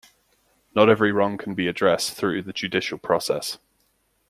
[0.73, 3.59] Not every wrong can be addressed through the judicial process.